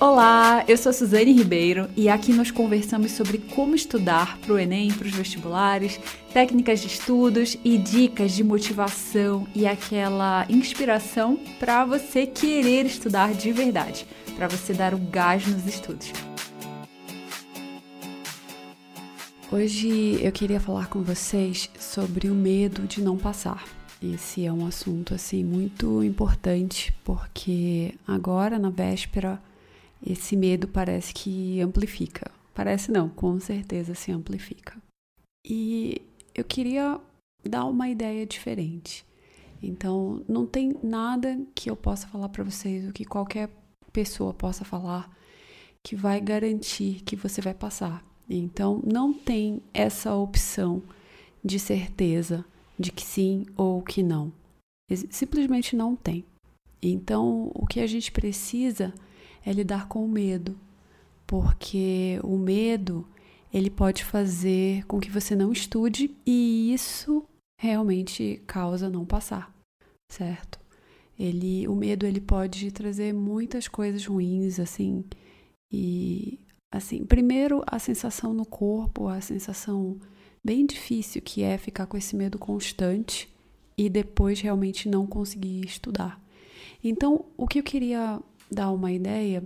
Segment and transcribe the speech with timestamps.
[0.00, 4.90] Olá, eu sou Suzane Ribeiro e aqui nós conversamos sobre como estudar para o Enem,
[4.90, 6.00] para os vestibulares,
[6.32, 13.52] técnicas de estudos e dicas de motivação e aquela inspiração para você querer estudar de
[13.52, 16.10] verdade, para você dar o gás nos estudos.
[19.52, 23.64] Hoje eu queria falar com vocês sobre o medo de não passar.
[24.02, 29.38] Esse é um assunto assim muito importante porque agora na véspera
[30.04, 32.30] esse medo parece que amplifica.
[32.54, 34.76] Parece não, com certeza se amplifica.
[35.44, 36.02] E
[36.34, 37.00] eu queria
[37.44, 39.04] dar uma ideia diferente.
[39.62, 43.50] Então, não tem nada que eu possa falar para vocês, o que qualquer
[43.92, 45.14] pessoa possa falar,
[45.82, 48.04] que vai garantir que você vai passar.
[48.28, 50.82] Então, não tem essa opção
[51.44, 52.44] de certeza
[52.78, 54.32] de que sim ou que não.
[55.10, 56.24] Simplesmente não tem.
[56.82, 58.94] Então, o que a gente precisa
[59.44, 60.58] é lidar com o medo,
[61.26, 63.06] porque o medo
[63.52, 67.24] ele pode fazer com que você não estude e isso
[67.60, 69.52] realmente causa não passar,
[70.10, 70.58] certo?
[71.18, 75.04] Ele, o medo ele pode trazer muitas coisas ruins assim
[75.70, 76.38] e
[76.72, 79.98] assim, primeiro a sensação no corpo, a sensação
[80.44, 83.28] bem difícil que é ficar com esse medo constante
[83.76, 86.20] e depois realmente não conseguir estudar.
[86.82, 88.20] Então, o que eu queria
[88.50, 89.42] dar uma ideia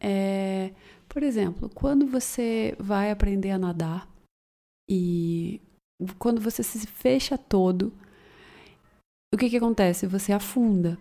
[0.00, 0.72] é,
[1.08, 4.08] por exemplo, quando você vai aprender a nadar
[4.88, 5.60] e
[6.18, 7.92] quando você se fecha todo,
[9.32, 10.06] o que, que acontece?
[10.06, 10.98] Você afunda.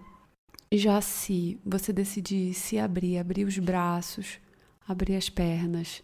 [0.73, 4.39] Já se você decidir se abrir, abrir os braços,
[4.87, 6.01] abrir as pernas,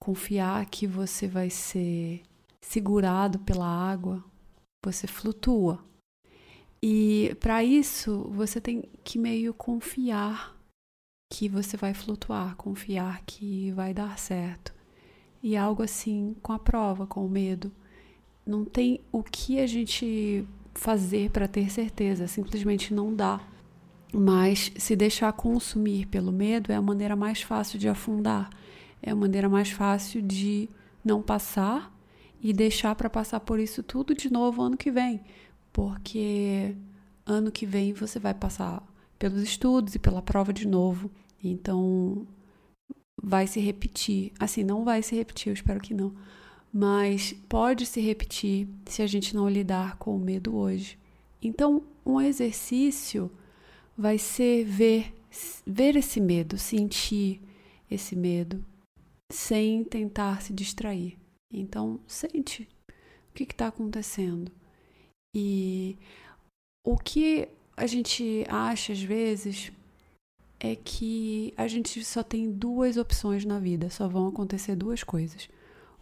[0.00, 2.22] confiar que você vai ser
[2.60, 4.24] segurado pela água,
[4.84, 5.84] você flutua.
[6.82, 10.57] E para isso, você tem que meio confiar
[11.28, 14.72] que você vai flutuar, confiar que vai dar certo.
[15.42, 17.70] E algo assim com a prova, com o medo.
[18.46, 23.40] Não tem o que a gente fazer para ter certeza, simplesmente não dá.
[24.12, 28.48] Mas se deixar consumir pelo medo é a maneira mais fácil de afundar,
[29.02, 30.68] é a maneira mais fácil de
[31.04, 31.94] não passar
[32.40, 35.20] e deixar para passar por isso tudo de novo ano que vem,
[35.72, 36.74] porque
[37.26, 38.82] ano que vem você vai passar
[39.18, 41.10] pelos estudos e pela prova de novo.
[41.42, 42.26] Então,
[43.22, 44.32] vai se repetir.
[44.38, 46.14] Assim, não vai se repetir, eu espero que não.
[46.72, 50.98] Mas pode se repetir se a gente não lidar com o medo hoje.
[51.42, 53.30] Então, um exercício
[53.96, 55.14] vai ser ver,
[55.66, 57.40] ver esse medo, sentir
[57.90, 58.64] esse medo,
[59.32, 61.18] sem tentar se distrair.
[61.52, 62.68] Então, sente
[63.30, 64.52] o que está acontecendo.
[65.34, 65.96] E
[66.84, 67.48] o que
[67.78, 69.72] a gente acha às vezes
[70.60, 75.48] é que a gente só tem duas opções na vida, só vão acontecer duas coisas.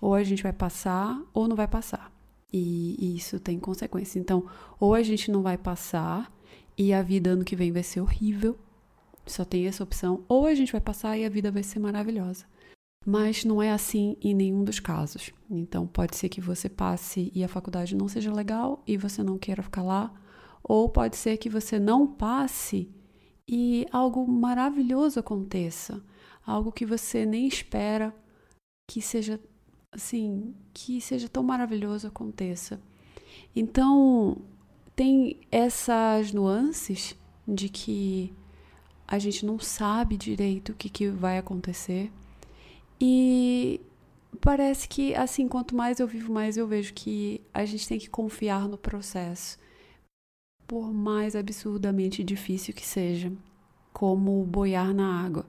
[0.01, 2.11] Ou a gente vai passar ou não vai passar.
[2.53, 4.19] E, e isso tem consequência.
[4.19, 4.47] Então,
[4.81, 6.33] ou a gente não vai passar
[6.77, 8.59] e a vida ano que vem vai ser horrível,
[9.27, 12.45] só tem essa opção, ou a gente vai passar e a vida vai ser maravilhosa.
[13.05, 15.33] Mas não é assim em nenhum dos casos.
[15.51, 19.39] Então, pode ser que você passe e a faculdade não seja legal e você não
[19.39, 20.13] queira ficar lá,
[20.69, 22.91] ou pode ser que você não passe
[23.49, 26.03] e algo maravilhoso aconteça,
[26.45, 28.13] algo que você nem espera
[28.89, 29.41] que seja
[29.93, 32.81] assim, que seja tão maravilhoso aconteça.
[33.55, 34.39] Então,
[34.97, 37.15] tem essas nuances
[37.47, 38.35] de que
[39.07, 42.11] a gente não sabe direito o que, que vai acontecer.
[43.01, 43.81] E
[44.41, 48.11] parece que, assim, quanto mais eu vivo, mais eu vejo que a gente tem que
[48.11, 49.59] confiar no processo
[50.67, 53.33] por mais absurdamente difícil que seja,
[53.93, 55.47] como boiar na água.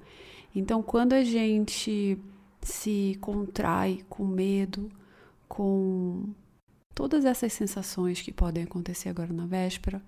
[0.56, 2.18] Então, quando a gente
[2.62, 4.90] se contrai com medo,
[5.48, 6.30] com
[6.94, 10.02] todas essas sensações que podem acontecer agora na véspera,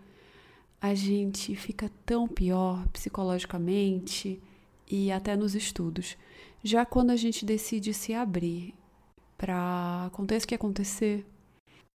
[0.82, 4.42] a gente fica tão pior psicologicamente
[4.90, 6.18] e até nos estudos.
[6.64, 8.74] Já quando a gente decide se abrir
[9.38, 11.26] para aconteça o que acontecer,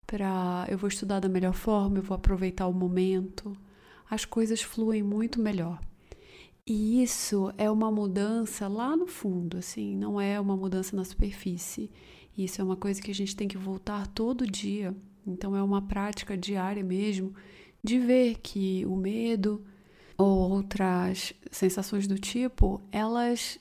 [0.07, 3.57] para eu vou estudar da melhor forma, eu vou aproveitar o momento,
[4.11, 5.81] as coisas fluem muito melhor.
[6.67, 11.91] E isso é uma mudança lá no fundo, assim, não é uma mudança na superfície.
[12.37, 14.95] Isso é uma coisa que a gente tem que voltar todo dia.
[15.27, 17.35] Então é uma prática diária mesmo
[17.83, 19.65] de ver que o medo
[20.17, 23.59] ou outras sensações do tipo, elas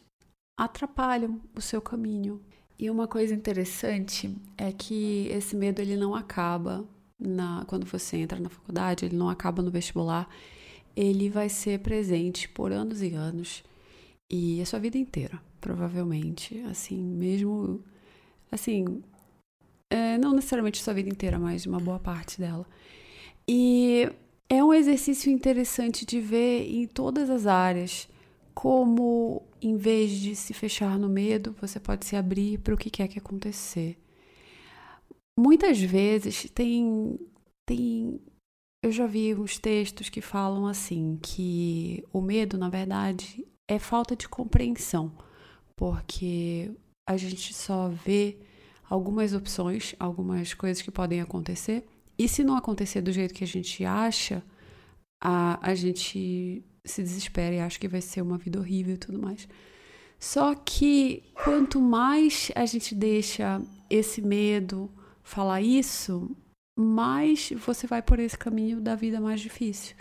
[0.57, 2.39] atrapalham o seu caminho,
[2.81, 6.83] e uma coisa interessante é que esse medo ele não acaba
[7.19, 10.27] na, quando você entra na faculdade, ele não acaba no vestibular,
[10.95, 13.63] ele vai ser presente por anos e anos.
[14.31, 16.59] E a sua vida inteira, provavelmente.
[16.61, 17.83] Assim, mesmo.
[18.51, 19.03] Assim.
[19.87, 22.65] É, não necessariamente a sua vida inteira, mas uma boa parte dela.
[23.47, 24.09] E
[24.49, 28.09] é um exercício interessante de ver em todas as áreas
[28.53, 32.89] como, em vez de se fechar no medo, você pode se abrir para o que
[32.89, 33.97] quer que acontecer.
[35.39, 37.19] Muitas vezes tem,
[37.65, 38.19] tem.
[38.83, 44.15] Eu já vi uns textos que falam assim: que o medo, na verdade, é falta
[44.15, 45.11] de compreensão,
[45.75, 46.71] porque
[47.09, 48.37] a gente só vê
[48.89, 51.85] algumas opções, algumas coisas que podem acontecer,
[52.17, 54.43] e se não acontecer do jeito que a gente acha,
[55.23, 59.19] a, a gente se desespera e acha que vai ser uma vida horrível e tudo
[59.19, 59.47] mais.
[60.19, 64.89] Só que quanto mais a gente deixa esse medo
[65.23, 66.35] falar isso,
[66.77, 69.95] mais você vai por esse caminho da vida mais difícil.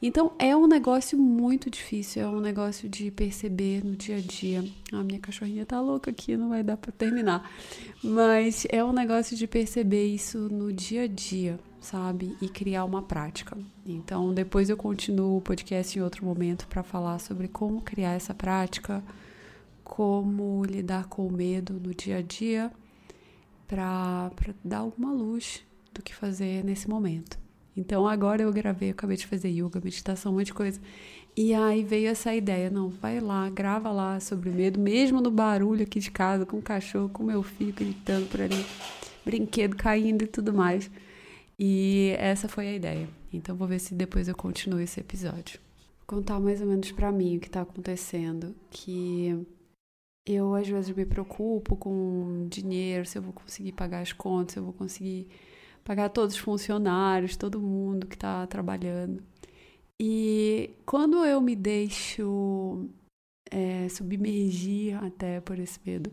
[0.00, 4.64] Então é um negócio muito difícil, é um negócio de perceber no dia a dia.
[4.92, 7.48] A minha cachorrinha tá louca aqui, não vai dar para terminar.
[8.02, 12.36] Mas é um negócio de perceber isso no dia a dia sabe?
[12.40, 13.58] E criar uma prática.
[13.84, 18.32] Então, depois eu continuo o podcast em outro momento para falar sobre como criar essa
[18.32, 19.02] prática,
[19.84, 22.72] como lidar com o medo no dia a dia,
[23.66, 24.30] para
[24.64, 25.62] dar alguma luz
[25.92, 27.38] do que fazer nesse momento.
[27.76, 30.80] Então, agora eu gravei, eu acabei de fazer yoga, meditação, um monte de coisa.
[31.34, 35.82] E aí veio essa ideia, não, vai lá, grava lá sobre medo, mesmo no barulho
[35.82, 38.66] aqui de casa, com o cachorro, com meu filho gritando por ali,
[39.24, 40.90] brinquedo caindo e tudo mais.
[41.58, 43.08] E essa foi a ideia.
[43.32, 45.60] Então vou ver se depois eu continuo esse episódio.
[45.98, 49.46] Vou contar mais ou menos para mim o que tá acontecendo, que
[50.26, 54.58] eu às vezes me preocupo com dinheiro, se eu vou conseguir pagar as contas, se
[54.58, 55.28] eu vou conseguir
[55.84, 59.22] pagar todos os funcionários, todo mundo que está trabalhando.
[60.00, 62.88] E quando eu me deixo
[63.50, 66.10] é, submergir até por esse medo,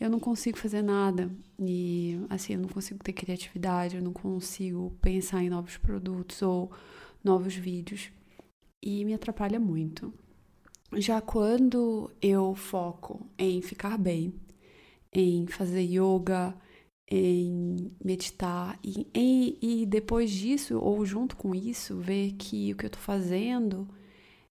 [0.00, 1.30] eu não consigo fazer nada.
[1.58, 6.70] E assim, eu não consigo ter criatividade, eu não consigo pensar em novos produtos ou
[7.22, 8.10] novos vídeos.
[8.82, 10.12] E me atrapalha muito.
[10.94, 14.32] Já quando eu foco em ficar bem,
[15.12, 16.54] em fazer yoga,
[17.10, 22.86] em meditar e, em, e depois disso, ou junto com isso, ver que o que
[22.86, 23.88] eu tô fazendo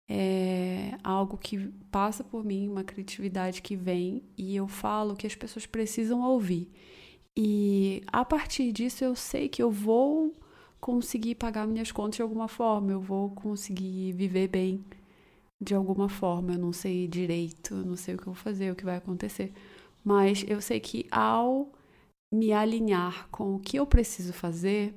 [0.08, 1.58] é algo que
[1.90, 6.70] passa por mim, uma criatividade que vem e eu falo que as pessoas precisam ouvir.
[7.36, 10.34] E a partir disso eu sei que eu vou
[10.80, 14.84] conseguir pagar minhas contas de alguma forma, eu vou conseguir viver bem
[15.60, 16.52] de alguma forma.
[16.52, 18.96] Eu não sei direito, eu não sei o que eu vou fazer, o que vai
[18.96, 19.52] acontecer,
[20.04, 21.72] mas eu sei que ao
[22.32, 24.94] me alinhar com o que eu preciso fazer,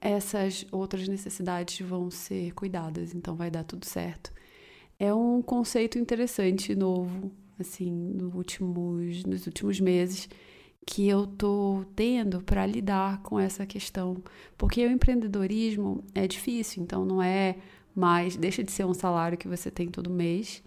[0.00, 4.32] essas outras necessidades vão ser cuidadas, então vai dar tudo certo.
[4.98, 10.28] É um conceito interessante, novo, assim, no últimos, nos últimos meses,
[10.86, 14.22] que eu tô tendo para lidar com essa questão.
[14.56, 17.56] Porque o empreendedorismo é difícil, então não é
[17.94, 20.62] mais, deixa de ser um salário que você tem todo mês.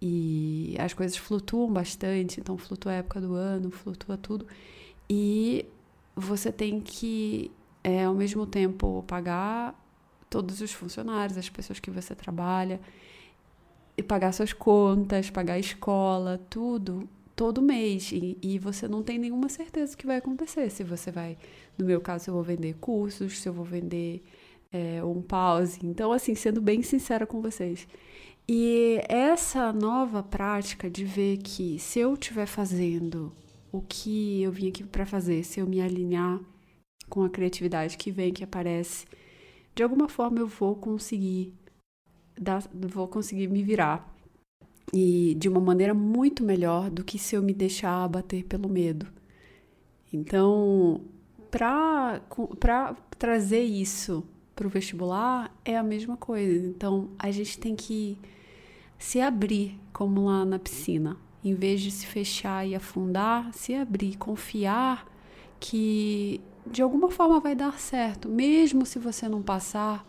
[0.00, 4.46] E as coisas flutuam bastante, então flutua a época do ano, flutua tudo.
[5.10, 5.66] E
[6.14, 7.50] você tem que
[7.82, 9.74] é, ao mesmo tempo pagar
[10.28, 12.80] todos os funcionários, as pessoas que você trabalha,
[13.96, 18.12] e pagar suas contas, pagar a escola, tudo, todo mês.
[18.12, 20.70] E, e você não tem nenhuma certeza do que vai acontecer.
[20.70, 21.36] Se você vai,
[21.76, 24.22] no meu caso, eu vou vender cursos, se eu vou vender
[24.72, 25.80] é, um pause.
[25.82, 27.88] Então, assim, sendo bem sincera com vocês.
[28.48, 33.32] E essa nova prática de ver que se eu estiver fazendo
[33.70, 36.40] o que eu vim aqui para fazer, se eu me alinhar
[37.08, 39.06] com a criatividade que vem, que aparece,
[39.74, 41.52] de alguma forma eu vou conseguir
[42.38, 44.14] dar, vou conseguir me virar
[44.92, 49.06] e de uma maneira muito melhor do que se eu me deixar abater pelo medo.
[50.12, 51.02] Então,
[51.50, 52.20] para
[53.18, 54.24] trazer isso
[54.54, 56.66] para o vestibular é a mesma coisa.
[56.66, 58.18] Então, a gente tem que
[58.98, 61.16] se abrir, como lá na piscina.
[61.44, 65.06] Em vez de se fechar e afundar, se abrir, confiar
[65.60, 68.28] que de alguma forma vai dar certo.
[68.28, 70.04] Mesmo se você não passar,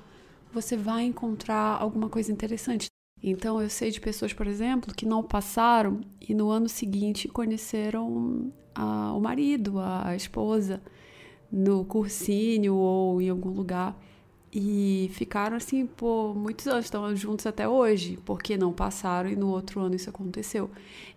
[0.52, 2.88] você vai encontrar alguma coisa interessante.
[3.22, 8.52] Então, eu sei de pessoas, por exemplo, que não passaram e no ano seguinte conheceram
[8.74, 10.82] a, o marido, a, a esposa,
[11.52, 14.00] no cursinho ou em algum lugar
[14.52, 19.50] e ficaram assim por muitos anos, estão juntos até hoje, porque não passaram e no
[19.50, 20.70] outro ano isso aconteceu.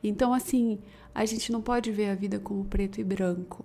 [0.03, 0.79] Então, assim,
[1.15, 3.65] a gente não pode ver a vida como preto e branco.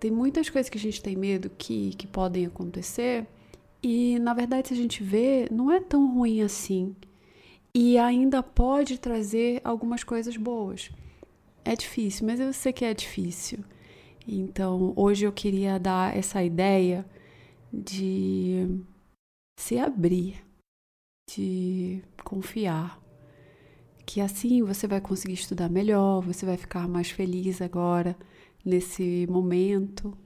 [0.00, 3.26] Tem muitas coisas que a gente tem medo que, que podem acontecer,
[3.82, 6.94] e na verdade, se a gente vê, não é tão ruim assim.
[7.74, 10.90] e ainda pode trazer algumas coisas boas.
[11.64, 13.60] É difícil, mas eu sei que é difícil.
[14.26, 17.06] Então, hoje eu queria dar essa ideia
[17.72, 18.80] de
[19.60, 20.44] se abrir,
[21.30, 23.00] de confiar,
[24.06, 28.16] que assim você vai conseguir estudar melhor, você vai ficar mais feliz agora
[28.68, 30.16] nesse momento.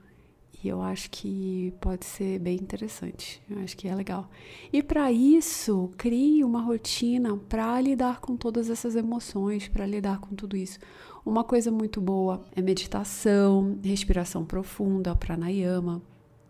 [0.63, 3.41] E eu acho que pode ser bem interessante.
[3.49, 4.29] Eu acho que é legal.
[4.71, 10.33] E para isso, crie uma rotina para lidar com todas essas emoções, para lidar com
[10.35, 10.79] tudo isso.
[11.25, 16.01] Uma coisa muito boa é meditação, respiração profunda, pranayama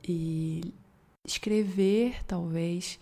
[0.07, 0.62] e
[1.25, 3.00] escrever, talvez.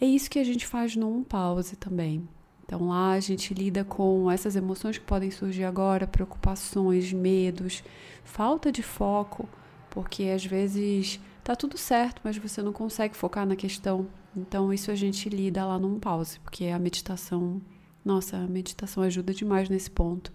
[0.00, 2.28] É isso que a gente faz num pause também.
[2.72, 7.84] Então lá a gente lida com essas emoções que podem surgir agora, preocupações, medos,
[8.24, 9.46] falta de foco,
[9.90, 14.06] porque às vezes tá tudo certo, mas você não consegue focar na questão.
[14.34, 17.60] Então isso a gente lida lá num pause, porque a meditação,
[18.02, 20.32] nossa, a meditação ajuda demais nesse ponto.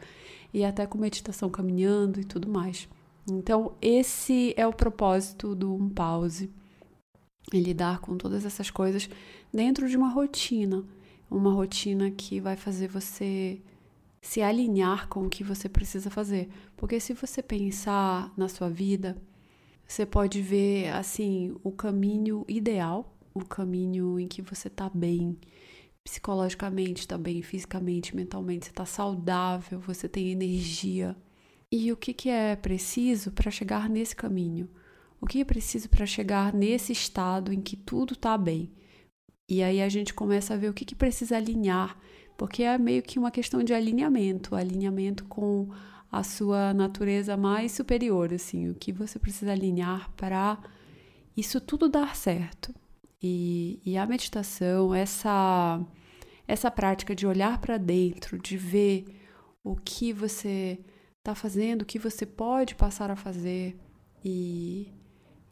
[0.53, 2.87] E até com meditação caminhando e tudo mais.
[3.27, 6.51] Então esse é o propósito do um pause.
[7.51, 9.09] É lidar com todas essas coisas
[9.51, 10.85] dentro de uma rotina
[11.29, 13.61] uma rotina que vai fazer você
[14.21, 16.49] se alinhar com o que você precisa fazer.
[16.75, 19.17] Porque se você pensar na sua vida,
[19.87, 25.37] você pode ver assim o caminho ideal, o caminho em que você está bem,
[26.03, 31.15] psicologicamente está bem, fisicamente, mentalmente, você está saudável, você tem energia.
[31.71, 34.69] E o que, que é preciso para chegar nesse caminho?
[35.19, 38.71] O que é preciso para chegar nesse estado em que tudo está bem?
[39.49, 41.97] E aí a gente começa a ver o que, que precisa alinhar,
[42.37, 45.69] porque é meio que uma questão de alinhamento, alinhamento com
[46.11, 50.57] a sua natureza mais superior, assim, o que você precisa alinhar para
[51.35, 52.73] isso tudo dar certo.
[53.21, 55.81] E, e a meditação, essa,
[56.47, 59.05] essa prática de olhar para dentro, de ver
[59.63, 60.79] o que você
[61.19, 63.77] está fazendo, o que você pode passar a fazer,
[64.23, 64.93] e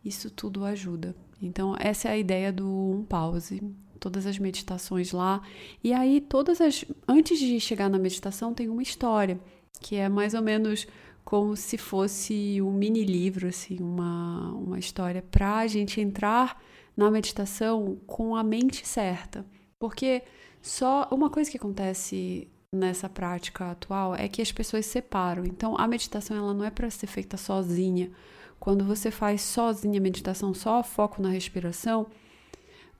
[0.03, 1.15] isso tudo ajuda.
[1.41, 3.61] Então, essa é a ideia do um pause
[3.99, 5.41] todas as meditações lá.
[5.83, 6.85] E aí, todas as.
[7.07, 9.39] Antes de chegar na meditação, tem uma história,
[9.81, 10.87] que é mais ou menos
[11.23, 16.61] como se fosse um mini livro, assim, uma, uma história para a gente entrar
[16.95, 19.45] na meditação com a mente certa.
[19.79, 20.21] Porque
[20.61, 25.45] só uma coisa que acontece nessa prática atual é que as pessoas separam.
[25.45, 28.11] Então, a meditação ela não é para ser feita sozinha.
[28.59, 32.07] Quando você faz sozinha a meditação, só foco na respiração,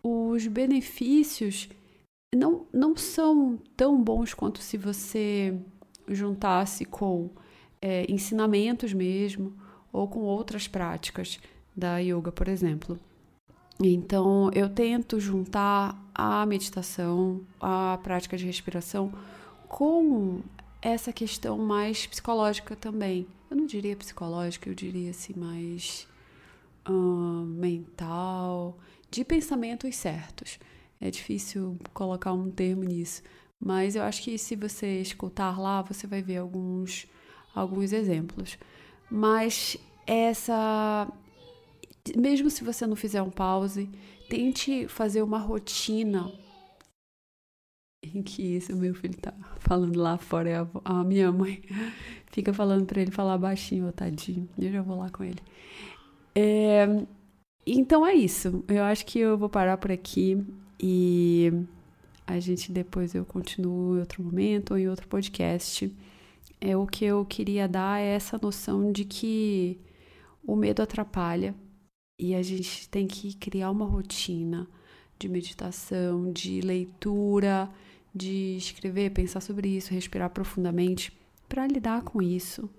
[0.08, 1.68] os benefícios
[2.36, 5.58] não, não são tão bons quanto se você
[6.08, 7.32] juntasse com
[7.82, 9.52] é, ensinamentos mesmo
[9.92, 11.40] ou com outras práticas
[11.76, 13.00] da yoga, por exemplo.
[13.82, 19.12] Então, eu tento juntar a meditação, a prática de respiração
[19.68, 20.42] com
[20.84, 23.26] essa questão mais psicológica também.
[23.50, 26.08] Eu não diria psicológica, eu diria assim mais
[27.48, 28.78] mental
[29.10, 30.60] de pensamentos certos.
[31.00, 33.22] É difícil colocar um termo nisso,
[33.60, 37.08] mas eu acho que se você escutar lá, você vai ver alguns,
[37.54, 38.58] alguns exemplos.
[39.10, 41.12] Mas essa.
[42.16, 43.90] Mesmo se você não fizer um pause,
[44.30, 46.32] tente fazer uma rotina
[48.04, 51.64] em que esse meu filho tá falando lá fora, é a, a minha mãe
[52.32, 54.48] fica falando para ele falar baixinho, tadinho.
[54.58, 55.40] Eu já vou lá com ele.
[56.36, 56.86] É,
[57.66, 58.64] então é isso.
[58.68, 60.44] Eu acho que eu vou parar por aqui
[60.80, 61.52] e
[62.28, 65.94] a gente depois eu continuo em outro momento ou em outro podcast.
[66.60, 69.80] É o que eu queria dar é essa noção de que
[70.46, 71.56] o medo atrapalha
[72.20, 74.68] e a gente tem que criar uma rotina
[75.20, 77.70] de meditação, de leitura,
[78.14, 81.12] de escrever, pensar sobre isso, respirar profundamente
[81.48, 82.70] para lidar com isso.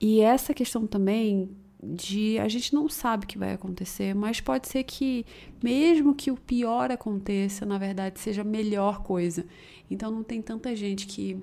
[0.00, 1.50] E essa questão também
[1.82, 5.24] de a gente não sabe o que vai acontecer, mas pode ser que
[5.62, 9.46] mesmo que o pior aconteça, na verdade seja a melhor coisa.
[9.90, 11.42] Então não tem tanta gente que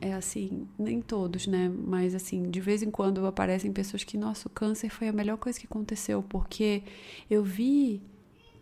[0.00, 1.68] é assim, nem todos, né?
[1.68, 5.38] Mas assim, de vez em quando aparecem pessoas que, nossa, o câncer foi a melhor
[5.38, 6.82] coisa que aconteceu, porque
[7.30, 8.02] eu vi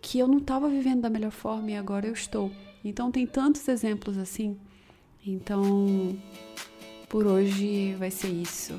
[0.00, 2.52] que eu não estava vivendo da melhor forma e agora eu estou.
[2.84, 4.56] Então tem tantos exemplos assim.
[5.26, 6.16] Então,
[7.08, 8.78] por hoje vai ser isso